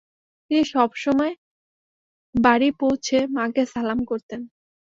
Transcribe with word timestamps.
তিনি 0.51 0.63
সবসসময় 0.73 1.33
বাড়ি 2.35 2.69
পৌঁছে 2.81 3.17
মাকে 3.35 3.63
সালাম 3.73 3.99
করতেন। 4.05 4.41